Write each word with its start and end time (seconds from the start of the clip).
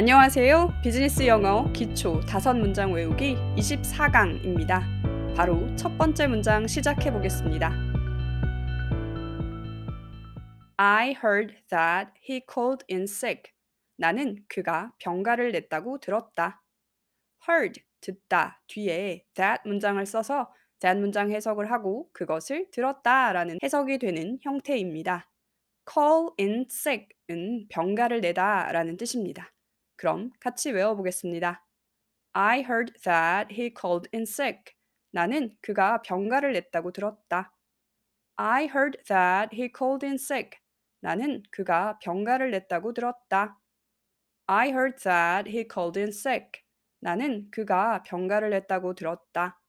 안녕하세요. 0.00 0.74
비즈니스 0.80 1.26
영어 1.26 1.72
기초 1.72 2.20
다섯 2.20 2.54
문장 2.54 2.92
외우기 2.92 3.34
24강입니다. 3.56 5.34
바로 5.34 5.74
첫 5.74 5.98
번째 5.98 6.28
문장 6.28 6.68
시작해 6.68 7.10
보겠습니다. 7.10 7.72
I 10.76 11.16
heard 11.20 11.52
that 11.70 12.12
he 12.30 12.40
called 12.48 12.84
in 12.88 13.02
sick. 13.02 13.50
나는 13.96 14.36
그가 14.48 14.92
병가를 15.00 15.50
냈다고 15.50 15.98
들었다. 15.98 16.62
heard 17.48 17.82
듣다 18.00 18.62
뒤에 18.68 19.24
that 19.34 19.62
문장을 19.64 20.06
써서 20.06 20.54
that 20.78 21.00
문장 21.00 21.32
해석을 21.32 21.72
하고 21.72 22.08
그것을 22.12 22.70
들었다라는 22.70 23.58
해석이 23.64 23.98
되는 23.98 24.38
형태입니다. 24.42 25.28
call 25.92 26.28
in 26.38 26.66
sick은 26.70 27.66
병가를 27.68 28.20
내다라는 28.20 28.96
뜻입니다. 28.96 29.50
그럼 29.98 30.30
같이 30.40 30.70
외워보겠습니다. 30.70 31.66
I 32.32 32.60
heard 32.60 32.92
that 33.02 33.52
he 33.52 33.74
called 33.78 34.08
in 34.14 34.22
sick. 34.22 34.74
나는 35.10 35.50
그가 35.60 36.02
병가를 36.02 36.52
냈다고 36.52 36.92
들었다. 36.92 37.52
I 38.36 38.66
heard 38.66 39.02
that 39.08 39.54
he 39.54 39.68
called 39.76 40.06
in 40.06 40.14
sick. 40.14 40.60
나는 41.00 41.42
그가 41.50 41.98
병가를 41.98 42.52
냈다고 42.52 42.94
들었다. 42.94 43.58
I 44.46 44.68
heard 44.68 45.02
that 45.02 45.50
he 45.50 45.66
called 45.68 45.98
in 45.98 46.10
sick. 46.10 46.62
나는 47.00 47.50
그가 47.50 48.04
병가를 48.04 48.50
냈다고 48.50 48.94
들었다. 48.94 49.60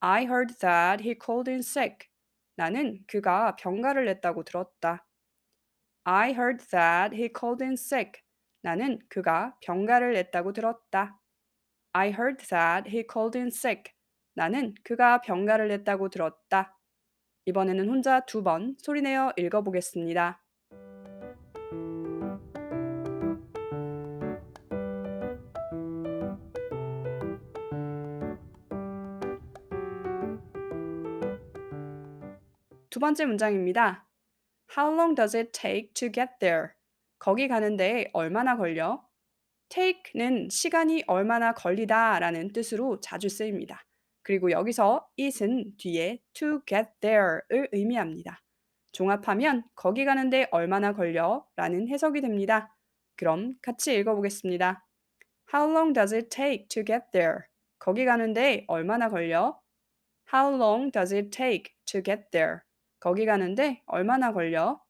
I 0.00 0.24
heard 0.24 0.58
that 0.58 1.04
he 1.04 1.14
called 1.14 1.48
in 1.48 1.60
sick. 1.60 2.08
나는 2.56 3.04
그가 3.06 3.54
병가를 3.54 4.04
냈다고 4.06 4.42
들었다. 4.42 5.06
I 6.02 6.32
heard 6.32 6.66
that 6.70 7.16
he 7.16 7.28
called 7.32 7.62
in 7.62 7.74
sick. 7.74 8.23
나는 8.64 8.98
그가 9.10 9.54
병가를 9.60 10.14
냈다고 10.14 10.54
들었다. 10.54 11.20
I 11.92 12.08
heard 12.08 12.42
that 12.46 12.88
he 12.88 13.04
called 13.06 13.36
in 13.36 13.48
sick. 13.48 13.92
나는 14.32 14.72
그가 14.82 15.20
병가를 15.20 15.68
냈다고 15.68 16.08
들었다. 16.08 16.74
이번에는 17.44 17.86
혼자 17.90 18.20
두 18.20 18.42
번 18.42 18.74
소리내어 18.78 19.34
읽어보겠습니다. 19.36 20.40
두 32.88 32.98
번째 32.98 33.26
문장입니다. 33.26 34.08
How 34.74 34.90
long 34.90 35.14
does 35.14 35.36
it 35.36 35.52
take 35.52 35.92
to 35.92 36.08
get 36.10 36.38
there? 36.40 36.70
거기 37.24 37.48
가는데 37.48 38.10
얼마나 38.12 38.54
걸려? 38.54 39.02
take는 39.70 40.50
시간이 40.50 41.04
얼마나 41.06 41.54
걸리다 41.54 42.18
라는 42.18 42.52
뜻으로 42.52 43.00
자주 43.00 43.30
쓰입니다. 43.30 43.82
그리고 44.22 44.50
여기서 44.50 45.08
it은 45.18 45.78
뒤에 45.78 46.18
to 46.34 46.60
get 46.66 46.90
there을 47.00 47.40
의미합니다. 47.72 48.42
종합하면 48.92 49.64
거기 49.74 50.04
가는데 50.04 50.48
얼마나 50.50 50.92
걸려? 50.92 51.46
라는 51.56 51.88
해석이 51.88 52.20
됩니다. 52.20 52.76
그럼 53.16 53.54
같이 53.62 53.94
읽어보겠습니다. 53.94 54.86
How 55.54 55.70
long 55.70 55.94
does 55.94 56.14
it 56.14 56.28
take 56.28 56.68
to 56.68 56.84
get 56.84 57.04
there? 57.10 57.38
거기 57.78 58.04
가는데 58.04 58.66
얼마나 58.68 59.08
걸려? 59.08 59.58
How 60.30 60.54
long 60.54 60.92
does 60.92 61.14
it 61.14 61.30
take 61.30 61.72
to 61.86 62.02
get 62.02 62.24
there? 62.32 62.58
거기 63.00 63.24
가는데 63.24 63.82
얼마나 63.86 64.30
걸려? 64.34 64.83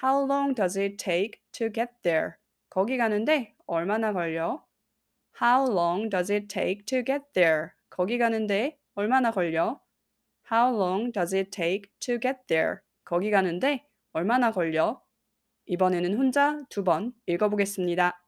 How 0.00 0.24
long 0.24 0.54
does 0.54 0.76
it 0.76 0.96
take 0.96 1.40
to 1.52 1.70
get 1.72 1.90
there? 2.02 2.34
거기 2.70 2.96
가는데 2.96 3.56
얼마나 3.66 4.12
걸려? 4.12 4.64
How 5.40 5.66
long 5.68 6.08
does 6.08 6.30
it 6.30 6.46
take 6.48 6.84
to 6.86 7.02
get 7.04 7.24
there? 7.34 7.70
거기 7.90 8.16
가는데 8.18 8.78
얼마나 8.94 9.32
걸려? 9.32 9.80
How 10.50 10.72
long 10.72 11.12
does 11.12 11.34
it 11.34 11.50
take 11.50 11.90
to 12.00 12.18
get 12.20 12.46
there? 12.46 12.78
거기 13.04 13.30
가는데 13.30 13.86
얼마나 14.12 14.52
걸려? 14.52 15.02
이번에는 15.66 16.16
혼자 16.16 16.62
두 16.70 16.84
번 16.84 17.12
읽어보겠습니다. 17.26 18.22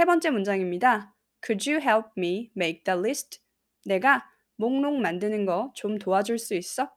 세 0.00 0.06
번째 0.06 0.30
문장입니다. 0.30 1.14
Could 1.44 1.70
you 1.70 1.78
help 1.78 2.12
me 2.16 2.50
make 2.56 2.84
the 2.84 2.98
list? 2.98 3.42
내가 3.84 4.24
목록 4.56 4.98
만드는 4.98 5.44
거 5.44 5.72
좀 5.74 5.98
도와줄 5.98 6.38
수 6.38 6.54
있어? 6.54 6.90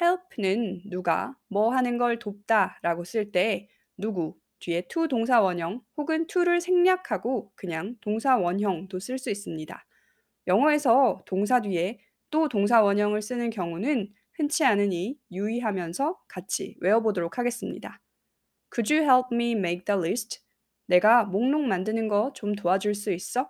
help는 0.00 0.84
누가 0.88 1.36
뭐 1.48 1.68
하는 1.74 1.98
걸 1.98 2.18
돕다 2.18 2.78
라고 2.80 3.04
쓸 3.04 3.32
때 3.32 3.68
누구 3.98 4.38
뒤에 4.60 4.88
to 4.88 5.08
동사 5.08 5.42
원형 5.42 5.82
혹은 5.98 6.26
to를 6.26 6.62
생략하고 6.62 7.52
그냥 7.54 7.96
동사 8.00 8.38
원형도 8.38 8.98
쓸 8.98 9.18
수 9.18 9.28
있습니다. 9.28 9.86
영어에서 10.46 11.22
동사 11.26 11.60
뒤에 11.60 12.00
또 12.30 12.48
동사 12.48 12.80
원형을 12.80 13.20
쓰는 13.20 13.50
경우는 13.50 14.08
흔치 14.32 14.64
않으니 14.64 15.20
유의하면서 15.30 16.18
같이 16.26 16.76
외워보도록 16.80 17.36
하겠습니다. 17.36 18.00
Could 18.74 18.94
you 18.94 19.04
help 19.04 19.34
me 19.34 19.52
make 19.52 19.84
the 19.84 20.00
list? 20.00 20.47
내가 20.88 21.24
목록 21.24 21.62
만드는 21.62 22.08
거 22.08 22.32
좀 22.34 22.54
도와줄 22.54 22.94
수 22.94 23.12
있어? 23.12 23.48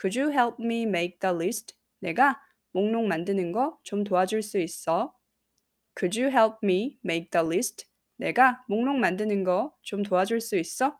Could 0.00 0.18
you 0.18 0.32
help 0.32 0.56
me 0.62 0.82
make 0.84 1.18
the 1.18 1.34
list? 1.34 1.74
내가 2.00 2.40
목록 2.72 3.06
만드는 3.06 3.52
거 3.52 3.78
좀 3.84 4.04
도와줄 4.04 4.42
수 4.42 4.58
있어? 4.58 5.14
Could 5.98 6.18
you 6.20 6.30
help 6.30 6.58
me 6.64 6.98
make 7.04 7.30
the 7.30 7.44
list? 7.46 7.86
내가 8.16 8.64
목록 8.68 8.96
만드는 8.96 9.44
거 9.44 9.76
좀 9.82 10.02
도와줄 10.02 10.40
수 10.40 10.56
있어? 10.56 10.98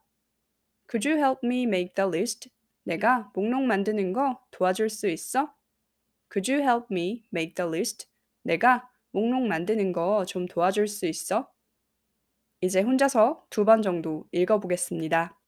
Could 0.90 1.08
you 1.08 1.18
help 1.18 1.40
me 1.46 1.62
make 1.62 1.94
the 1.94 2.06
list? 2.08 2.50
내가 2.84 3.30
목록 3.34 3.62
만드는 3.62 4.12
거 4.12 4.38
도와줄 4.50 4.90
수 4.90 5.08
있어? 5.08 5.54
Could 6.32 6.50
you 6.52 6.62
help 6.62 6.88
me 6.90 7.24
make 7.32 7.54
the 7.54 7.68
list? 7.68 8.08
내가 8.42 8.90
목록 9.12 9.46
만드는 9.46 9.92
거 9.92 10.24
좀 10.26 10.46
도와줄 10.46 10.88
수 10.88 11.06
있어? 11.06 11.50
이제 12.60 12.80
혼자서 12.80 13.46
두 13.50 13.64
번 13.64 13.82
정도 13.82 14.26
읽어보겠습니다. 14.32 15.38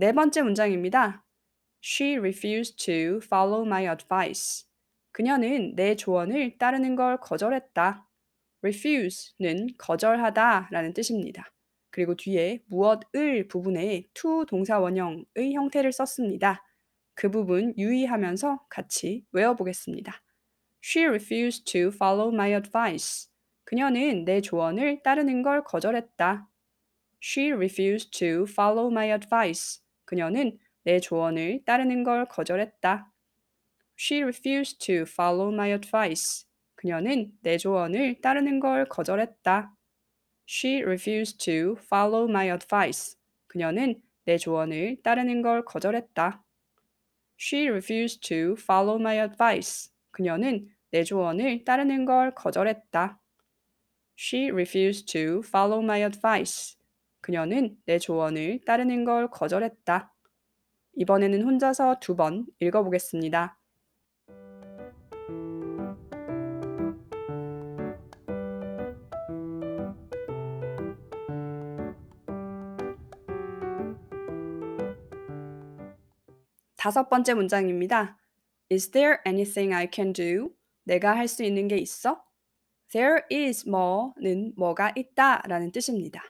네 0.00 0.12
번째 0.12 0.42
문장입니다. 0.42 1.24
She 1.84 2.18
refused 2.18 2.76
to 2.84 3.16
follow 3.16 3.66
my 3.66 3.84
advice. 3.88 4.64
그녀는 5.10 5.74
내 5.74 5.96
조언을 5.96 6.56
따르는 6.56 6.94
걸 6.94 7.18
거절했다. 7.18 8.08
refuse는 8.62 9.70
거절하다 9.76 10.68
라는 10.70 10.94
뜻입니다. 10.94 11.52
그리고 11.90 12.14
뒤에 12.14 12.62
무엇을 12.68 13.48
부분에 13.48 14.04
to 14.14 14.44
동사 14.44 14.78
원형의 14.78 15.54
형태를 15.54 15.90
썼습니다. 15.90 16.64
그 17.14 17.28
부분 17.28 17.74
유의하면서 17.76 18.66
같이 18.70 19.26
외워보겠습니다. 19.32 20.22
She 20.80 21.08
refused 21.08 21.64
to 21.72 21.88
follow 21.88 22.32
my 22.32 22.52
advice. 22.52 23.28
그녀는 23.64 24.24
내 24.24 24.42
조언을 24.42 25.02
따르는 25.02 25.42
걸 25.42 25.64
거절했다. 25.64 26.48
She 27.20 27.50
refused 27.50 28.12
to 28.16 28.44
follow 28.44 28.92
my 28.92 29.10
advice. 29.10 29.87
그녀는 30.08 30.58
내 30.84 31.00
조언을 31.00 31.64
따르는 31.66 32.02
걸 32.02 32.24
거절했다. 32.28 33.12
She 33.98 34.22
refused 34.22 34.78
to 34.78 35.02
follow 35.02 35.52
my 35.52 35.70
advice. 35.72 36.46
그녀는 36.76 37.30
내 37.42 37.58
조언을 37.58 38.22
따르는 38.22 38.58
걸 38.58 38.86
거절했다. 38.86 39.76
She 40.48 40.82
refused 40.82 41.44
to 41.44 41.76
follow 41.76 42.26
my 42.26 42.48
advice. 42.48 43.18
그녀는 43.48 44.00
내 44.24 44.38
조언을 44.38 45.02
따르는 45.02 45.42
걸 45.42 45.66
거절했다. 45.66 46.42
She 47.38 47.68
refused 47.68 48.26
to 48.26 48.54
follow 48.58 48.98
my 48.98 49.18
advice. 49.18 49.92
그녀는 50.10 50.70
내 50.90 51.04
조언을 51.04 51.66
따르는 51.66 52.06
걸 52.06 52.34
거절했다. 52.34 53.20
She 54.16 54.50
refused 54.50 55.12
to 55.12 55.42
follow 55.44 55.82
my 55.82 56.00
advice. 56.02 56.77
그녀는 57.20 57.76
내 57.86 57.98
조언을 57.98 58.60
따르는 58.66 59.04
걸 59.04 59.30
거절했다. 59.30 60.14
이번에는 60.94 61.42
혼자서 61.42 61.98
두 62.00 62.16
번 62.16 62.46
읽어보겠습니다. 62.60 63.58
다섯 76.76 77.08
번째 77.08 77.34
문장입니다. 77.34 78.18
Is 78.70 78.90
there 78.90 79.18
anything 79.26 79.74
I 79.74 79.88
can 79.92 80.12
do? 80.12 80.50
내가 80.84 81.16
할 81.16 81.28
수 81.28 81.42
있는 81.42 81.68
게 81.68 81.76
있어? 81.76 82.22
There 82.92 83.22
is 83.30 83.68
more는 83.68 84.54
뭐가 84.56 84.92
있다 84.96 85.42
라는 85.46 85.72
뜻입니다. 85.72 86.22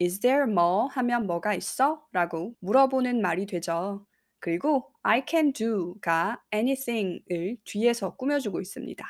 Is 0.00 0.20
there 0.20 0.44
more 0.44 0.88
하면 0.92 1.26
뭐가 1.26 1.54
있어? 1.54 2.06
라고 2.12 2.54
물어보는 2.60 3.20
말이 3.20 3.46
되죠. 3.46 4.06
그리고 4.38 4.92
I 5.02 5.24
can 5.26 5.52
do가 5.52 6.40
anything을 6.54 7.56
뒤에서 7.64 8.14
꾸며주고 8.16 8.60
있습니다. 8.60 9.04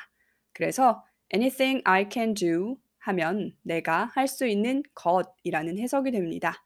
그래서 0.53 1.03
anything 1.33 1.83
I 1.85 2.07
can 2.11 2.33
do 2.33 2.77
하면 2.99 3.55
내가 3.61 4.05
할 4.05 4.27
수 4.27 4.47
있는 4.47 4.81
것이라는 4.95 5.77
해석이 5.77 6.11
됩니다. 6.11 6.65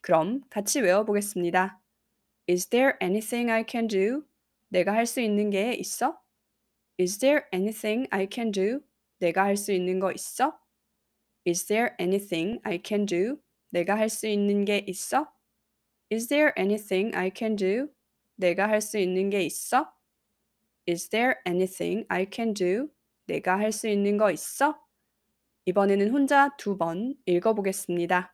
그럼 0.00 0.42
같이 0.50 0.80
외워보겠습니다. 0.80 1.80
Is 2.48 2.68
there 2.68 2.96
anything 3.02 3.50
I 3.50 3.64
can 3.68 3.88
do? 3.88 4.22
내가 4.68 4.92
할 4.92 5.06
수 5.06 5.20
있는 5.20 5.50
게 5.50 5.74
있어? 5.74 6.16
Is 7.00 7.18
there 7.18 7.46
anything 7.52 8.06
I 8.12 8.28
can 8.30 8.52
do? 8.52 8.80
내가 9.18 9.42
할 9.42 9.56
수 9.56 9.72
있는 9.72 9.98
거 9.98 10.12
있어? 10.12 10.56
Is 11.44 11.66
there 11.66 11.96
anything 11.98 12.60
I 12.62 12.80
can 12.84 13.04
do? 13.06 13.38
내가 13.74 13.96
할 13.98 14.08
수 14.08 14.28
있는 14.28 14.64
게 14.64 14.84
있어? 14.86 15.26
Is 16.12 16.28
there 16.28 16.52
anything 16.56 17.16
I 17.16 17.32
can 17.34 17.56
do? 17.56 17.88
내가 18.36 18.68
할 18.68 18.80
수 18.80 18.98
있는 18.98 19.30
게 19.30 19.42
있어? 19.42 19.92
Is 20.88 21.08
there 21.08 21.40
anything 21.46 22.06
I 22.08 22.26
can 22.32 22.54
do? 22.54 22.88
내가 23.26 23.58
할 23.58 23.72
수 23.72 23.88
있는 23.88 24.16
거 24.16 24.30
있어? 24.30 24.78
이번에는 25.66 26.10
혼자 26.10 26.54
두 26.56 26.78
번 26.78 27.16
읽어보겠습니다. 27.26 28.33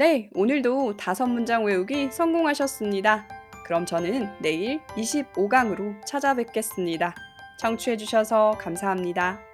네, 0.00 0.30
오늘도 0.32 0.96
다섯 0.96 1.26
문장 1.26 1.62
외우기 1.62 2.10
성공하셨습니다. 2.10 3.28
그럼 3.66 3.84
저는 3.84 4.30
내일 4.40 4.80
25강으로 4.96 5.94
찾아뵙겠습니다. 6.06 7.14
청취해주셔서 7.58 8.52
감사합니다. 8.58 9.49